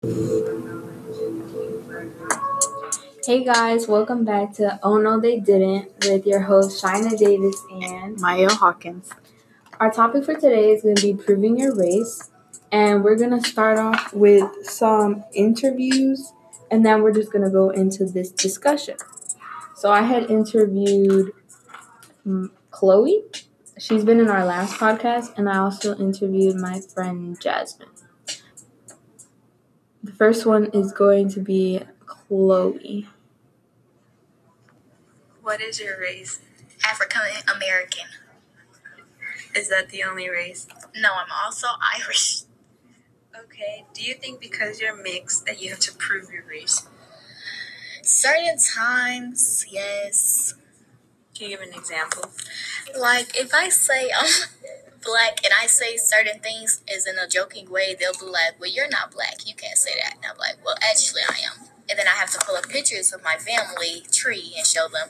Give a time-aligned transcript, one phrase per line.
[0.00, 0.12] Hey
[3.44, 8.48] guys, welcome back to Oh No They Didn't with your host Shynna Davis and Maya
[8.48, 9.10] Hawkins.
[9.80, 12.30] Our topic for today is going to be proving your race,
[12.70, 16.32] and we're going to start off with some interviews,
[16.70, 18.98] and then we're just going to go into this discussion.
[19.74, 21.32] So I had interviewed
[22.24, 23.24] mm, Chloe.
[23.80, 27.88] She's been in our last podcast, and I also interviewed my friend Jasmine.
[30.08, 33.06] The first one is going to be Chloe.
[35.42, 36.40] What is your race?
[36.82, 37.20] African
[37.54, 38.06] American.
[39.54, 40.66] Is that the only race?
[40.96, 41.66] No, I'm also
[42.00, 42.44] Irish.
[43.38, 43.84] Okay.
[43.92, 46.88] Do you think because you're mixed that you have to prove your race?
[48.02, 50.54] Certain times, yes.
[51.34, 52.30] Can you give an example?
[52.98, 54.26] Like if I say I'm
[55.08, 58.70] black and I say certain things as in a joking way, they'll be like, "Well,
[58.70, 59.46] you're not black.
[59.46, 62.30] You can't say that." And I'm like, "Well, actually, I am." And then I have
[62.32, 65.08] to pull up pictures of my family tree and show them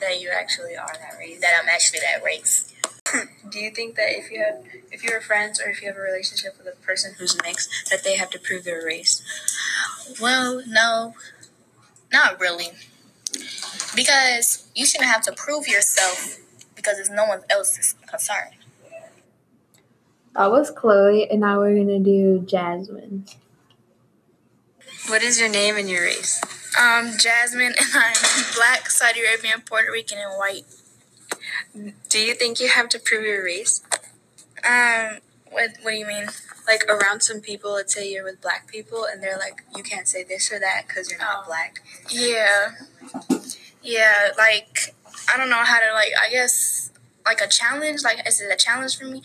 [0.00, 1.40] That you actually are that race.
[1.40, 2.72] that I'm actually that race.
[3.50, 6.00] Do you think that if you have if you're friends or if you have a
[6.00, 9.22] relationship with a person who's mixed, that they have to prove their race?
[10.20, 11.14] Well, no,
[12.12, 12.70] not really.
[13.94, 16.38] Because you shouldn't have to prove yourself
[16.76, 18.50] because it's no one else's concern.
[20.34, 23.26] That was Chloe, and now we're going to do Jasmine.
[25.08, 26.40] What is your name and your race?
[26.80, 28.14] Um, Jasmine, and I'm
[28.54, 30.64] black, Saudi Arabian, Puerto Rican, and white.
[32.08, 33.82] Do you think you have to prove your race?
[34.64, 35.18] Um,
[35.50, 36.26] what what do you mean?
[36.66, 40.06] Like around some people, let's say you're with black people, and they're like, you can't
[40.06, 41.46] say this or that because you're not Oh.
[41.46, 41.82] black.
[42.10, 42.72] Yeah,
[43.82, 44.28] yeah.
[44.36, 44.94] Like
[45.32, 46.10] I don't know how to like.
[46.20, 46.90] I guess
[47.24, 48.02] like a challenge.
[48.02, 49.22] Like is it a challenge for me?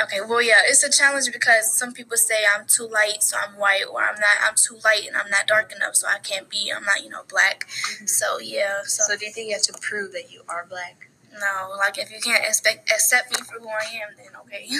[0.00, 3.58] Okay, well yeah, it's a challenge because some people say I'm too light, so I'm
[3.58, 4.36] white, or I'm not.
[4.46, 6.72] I'm too light and I'm not dark enough, so I can't be.
[6.74, 7.66] I'm not, you know, black.
[7.68, 8.06] Mm-hmm.
[8.06, 8.82] So yeah.
[8.84, 11.08] So, So do you think you have to prove that you are black?
[11.40, 14.68] no, like if you can't expect accept me for who I am, then okay.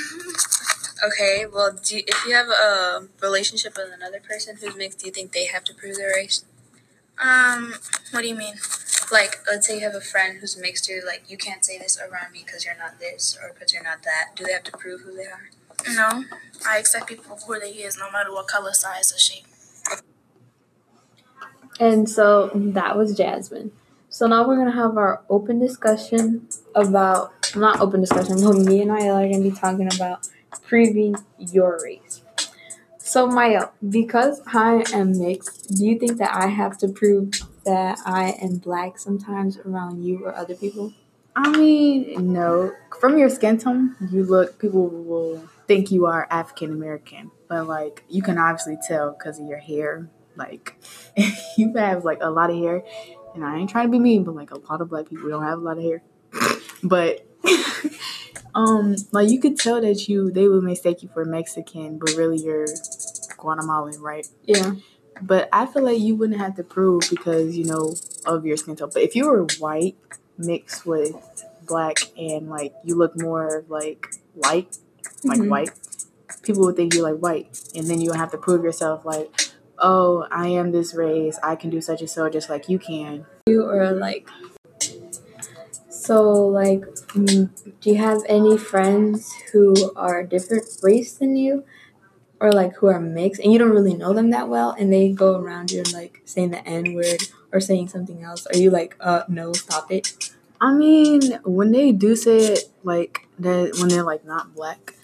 [1.07, 5.07] Okay, well, do you, if you have a relationship with another person who's mixed, do
[5.07, 6.45] you think they have to prove their race?
[7.21, 7.75] Um,
[8.11, 8.55] what do you mean?
[9.11, 11.99] Like, let's say you have a friend who's mixed, you're like, you can't say this
[11.99, 14.37] around me because you're not this or because you're not that.
[14.37, 15.49] Do they have to prove who they are?
[15.95, 16.25] No,
[16.67, 19.47] I accept people for who they is, no matter what color, size, or shape.
[21.81, 23.71] And so that was Jasmine.
[24.11, 28.91] So now we're gonna have our open discussion about not open discussion, but me and
[28.91, 30.29] I are gonna be talking about
[30.63, 32.23] proving your race.
[33.09, 37.31] So Maya, because I am mixed, do you think that I have to prove
[37.65, 40.93] that I am black sometimes around you or other people?
[41.35, 42.71] I mean, no.
[43.01, 44.59] From your skin tone, you look.
[44.59, 49.47] People will think you are African American, but like you can obviously tell because of
[49.47, 50.11] your hair.
[50.37, 50.77] Like
[51.57, 52.85] you have like a lot of hair,
[53.35, 55.45] and I ain't trying to be mean, but like a lot of black people don't
[55.45, 56.03] have a lot of hair.
[56.83, 57.27] but
[58.55, 62.39] um, like you could tell that you they would mistake you for Mexican, but really
[62.39, 62.67] you're
[63.39, 64.27] Guatemalan, right?
[64.45, 64.75] Yeah.
[65.23, 67.95] But I feel like you wouldn't have to prove because you know
[68.27, 68.91] of your skin tone.
[68.93, 69.97] But if you were white
[70.37, 71.15] mixed with
[71.67, 74.07] black and like you look more like
[74.37, 74.79] light,
[75.25, 75.49] like Mhm.
[75.49, 75.71] white,
[76.43, 79.51] people would think you're like white, and then you would have to prove yourself like,
[79.79, 81.39] oh, I am this race.
[81.43, 83.27] I can do such and so just like you can.
[83.47, 84.29] You or like
[85.91, 86.81] so like
[87.15, 87.49] mm,
[87.81, 91.65] do you have any friends who are different race than you
[92.41, 95.11] or like who are mixed and you don't really know them that well and they
[95.11, 97.23] go around you and like saying the n word
[97.53, 101.93] or saying something else are you like uh no stop it I mean, when they
[101.93, 104.95] do say it like that, when they're like not black.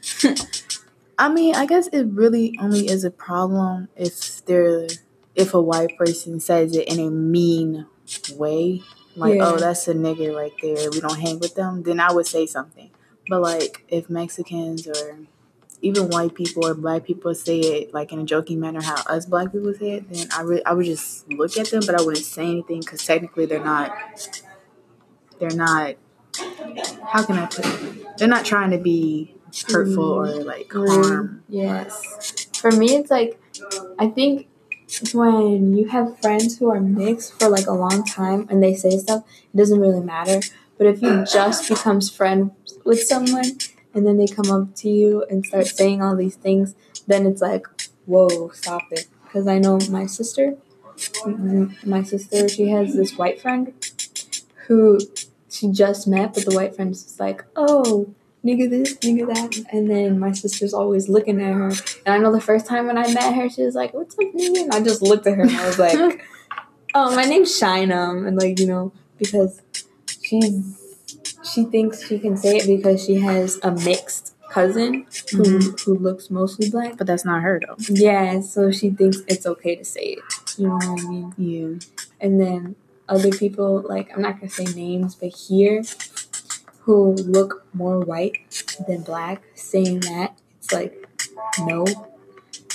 [1.18, 4.88] I mean, I guess it really only is a problem if they're
[5.36, 7.86] if a white person says it in a mean
[8.34, 8.82] way,
[9.14, 9.52] like Yeah.
[9.52, 10.90] oh that's a nigger right there.
[10.90, 11.84] We don't hang with them.
[11.84, 12.90] Then I would say something.
[13.28, 15.18] But like if Mexicans or
[15.84, 19.26] even white people or black people say it like in a joking manner, how us
[19.26, 22.02] black people say it, then I re- I would just look at them, but I
[22.02, 23.96] wouldn't say anything because technically they're not.
[25.38, 25.96] They're not.
[27.06, 28.18] How can I put it?
[28.18, 29.34] They're not trying to be
[29.68, 30.46] hurtful or mm-hmm.
[30.48, 31.42] like harm.
[31.48, 33.40] yes for me it's like
[33.98, 34.48] i think
[35.12, 38.98] when you have friends who are mixed for like a long time and they say
[38.98, 40.40] stuff it doesn't really matter
[40.76, 42.52] but if you just becomes friends
[42.84, 43.44] with someone
[43.94, 46.74] and then they come up to you and start saying all these things
[47.06, 47.66] then it's like
[48.06, 50.56] whoa stop it because i know my sister
[51.84, 53.72] my sister she has this white friend
[54.66, 54.98] who
[55.50, 58.14] she just met but the white friend is just like oh
[58.44, 59.64] nigga this, nigga that.
[59.72, 61.72] And then my sister's always looking at her.
[62.04, 64.20] And I know the first time when I met her, she was like, What's up,
[64.20, 64.64] nigga?
[64.64, 66.22] And I just looked at her and I was like,
[66.94, 68.28] Oh, my name's Shinam.
[68.28, 69.60] And like, you know, because
[70.22, 70.83] she's
[71.44, 75.80] she thinks she can say it because she has a mixed cousin who Mhm.
[75.84, 76.96] who looks mostly black.
[76.96, 77.76] But that's not her though.
[77.88, 80.22] Yeah, so she thinks it's okay to say it.
[80.58, 81.34] You know what I mean?
[81.36, 81.78] Yeah.
[82.20, 82.76] and then
[83.08, 85.82] other people like I'm not gonna say names, but here
[86.80, 88.36] who look more white
[88.86, 91.06] than black, saying that it's like
[91.60, 91.84] no.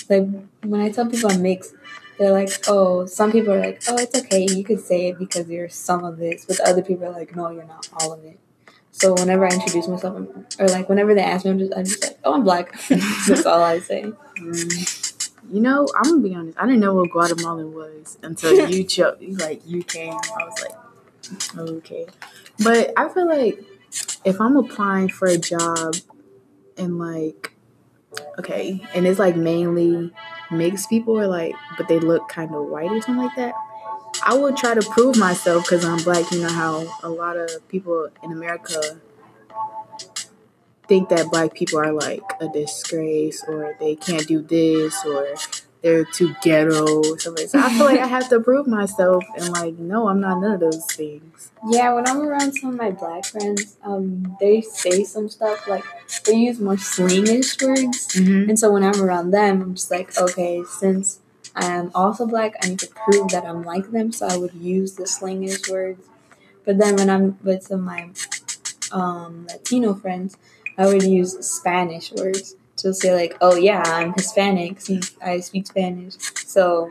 [0.10, 0.28] Like
[0.64, 1.74] when I tell people I'm mixed,
[2.20, 5.50] they're like, oh, some people are like, oh, it's okay, you could say it because
[5.50, 8.24] you're some of this, but the other people are like, no, you're not all of
[8.26, 8.38] it.
[8.92, 11.86] So whenever I introduce myself, I'm- or like whenever they ask me, I'm just, I'm
[11.86, 12.78] just like, oh, I'm black.
[13.28, 14.12] That's all I say.
[14.38, 15.26] Mm.
[15.52, 16.58] You know, I'm gonna be honest.
[16.60, 19.18] I didn't know what Guatemala was until you chose.
[19.22, 20.66] Like you came, I was
[21.58, 22.06] like, okay.
[22.64, 23.64] But I feel like
[24.26, 25.96] if I'm applying for a job
[26.78, 27.54] and like,
[28.38, 30.12] okay, and it's like mainly
[30.52, 33.54] mixed people or like, but they look kind of white or something like that.
[34.26, 36.32] I would try to prove myself because I'm black.
[36.32, 39.00] You know how a lot of people in America
[40.88, 45.36] think that black people are like a disgrace or they can't do this or
[45.82, 47.48] they're too ghetto or something.
[47.48, 50.52] So I feel like I have to prove myself and like, no, I'm not none
[50.54, 51.52] of those things.
[51.70, 55.84] Yeah, when I'm around some of my black friends, um, they say some stuff like
[56.26, 58.50] they use more slangish words, Mm-hmm.
[58.50, 61.20] and so when I'm around them, I'm just like, okay, since
[61.56, 64.54] I am also black, I need to prove that I'm like them, so I would
[64.54, 66.06] use the slangish words.
[66.66, 68.10] But then when I'm with some of my
[68.92, 70.38] um, Latino friends,
[70.78, 75.68] I would use Spanish words to say like, oh yeah, I'm Hispanic, see, I speak
[75.68, 76.16] Spanish,
[76.46, 76.90] so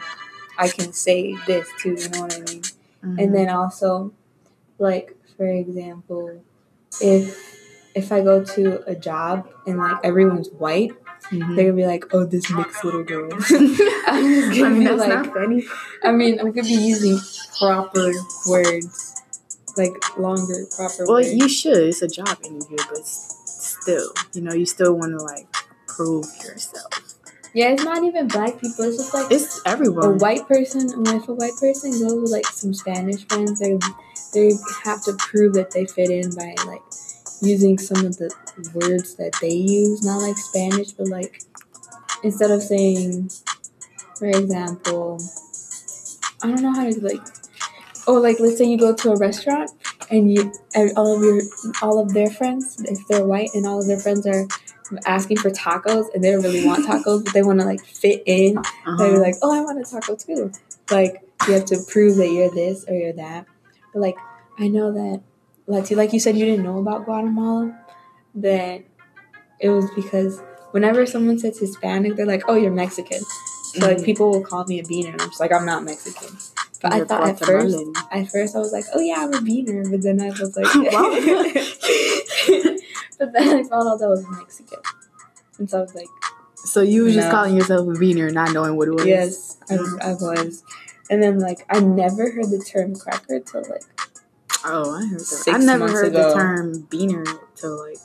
[0.58, 1.94] I can say this too.
[1.98, 2.62] You know what I mean?
[2.62, 3.18] Mm-hmm.
[3.20, 4.12] and then also
[4.78, 6.42] like for example
[7.00, 7.56] if
[7.94, 10.90] if i go to a job and like everyone's white
[11.30, 11.54] Mhm.
[11.56, 15.00] they're gonna be like oh this mixed little girl i'm just gonna mean, be that's
[15.00, 15.64] like not funny.
[16.04, 17.18] i mean i'm gonna be using
[17.58, 18.12] proper
[18.48, 19.14] words
[19.76, 21.78] like longer proper Well, words you should.
[21.90, 25.47] It's a job interview, but still, you know, you still want to like
[25.98, 26.92] prove yourself.
[27.54, 30.04] yeah it's not even black people it's just like It's everyone.
[30.06, 33.78] a white person and if a white person goes with like some spanish friends they
[34.34, 34.52] they
[34.84, 36.82] have to prove that they fit in by like
[37.42, 38.30] using some of the
[38.74, 41.42] words that they use not like spanish but like
[42.24, 43.30] instead of saying
[44.18, 45.18] for example
[46.42, 47.22] i don't know how to like
[48.06, 49.70] oh like let's say you go to a restaurant
[50.10, 51.40] and you and all of your
[51.82, 54.46] all of their friends if they're white and all of their friends are
[55.06, 58.22] asking for tacos and they don't really want tacos but they want to like fit
[58.26, 58.96] in Uh-huh.
[58.98, 60.50] they'd be like, "Oh, I want a taco too."
[60.90, 63.46] Like you have to prove that you're this or you're that.
[63.92, 64.16] But like
[64.58, 65.20] I know that,
[65.66, 67.78] like you, like you said, you didn't know about Guatemala.
[68.36, 68.82] That
[69.60, 70.40] it was because
[70.72, 73.20] whenever someone says Hispanic, they're like, "Oh, you're Mexican."
[73.74, 74.04] So like Mhm.
[74.04, 76.36] people will call me a beaner, I'm just like, "I'm not Mexican."
[76.80, 77.76] But I thought at first,
[78.12, 80.72] at first I was like, "Oh yeah, I'm a beaner," but then I was like,
[80.92, 81.10] Wow.
[83.18, 84.80] but then I found out that was Mexican,
[85.58, 86.06] and so I was like.
[86.64, 87.30] So you just No.
[87.30, 89.06] calling yourself a beaner, not knowing what it was.
[89.06, 90.64] Yes, I, I was.
[91.08, 93.84] And then, like, I never heard the term cracker till, like,
[94.64, 95.44] Oh, I heard that.
[95.48, 96.26] I never heard ago.
[96.28, 97.24] the term beaner
[97.54, 97.98] till like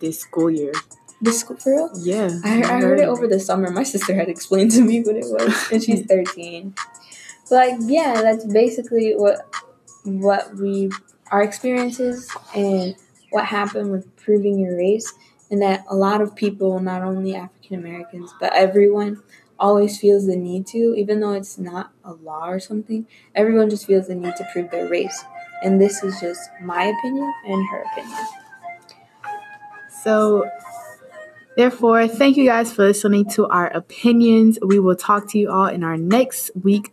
[0.00, 0.72] this school year.
[1.20, 1.90] this school for real.
[1.98, 3.68] Yeah, I, I heard it over the summer.
[3.70, 6.74] My sister had explained to me what it was, and she's 13.
[7.44, 9.44] So, like, yeah, that's basically what
[10.04, 10.90] what we
[11.32, 12.94] our experiences and
[13.32, 15.12] what happened with proving your race,
[15.50, 19.22] and that a lot of people, not only African Americans but everyone,
[19.58, 23.06] always feels the need to, even though it's not a law or something.
[23.34, 25.24] Everyone just feels the need to prove their race,
[25.62, 28.26] and this is just my opinion and her opinion.
[30.02, 30.50] So,
[31.56, 34.58] therefore, thank you guys for listening to our opinions.
[34.60, 36.92] We will talk to you all in our next week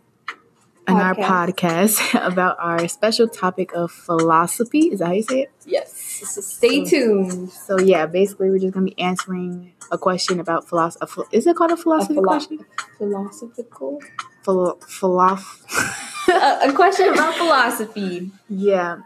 [0.90, 4.88] in our podcast about our special topic of philosophy.
[4.92, 5.52] Is that how you say it?
[5.66, 5.99] Yes.
[6.24, 7.50] So stay tuned.
[7.50, 11.22] So, yeah, basically, we're just going to be answering a question about philosophy.
[11.32, 12.64] Is it called a philosophy philo- question?
[12.98, 14.00] Philosophical.
[14.44, 18.30] Philo- philosoph- a, a question about philosophy.
[18.48, 18.98] yeah.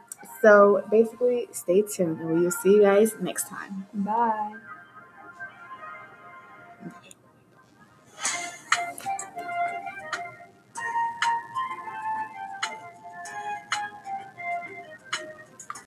[0.42, 3.86] So, basically, stay tuned and we will see you guys next time.
[3.94, 4.54] Bye.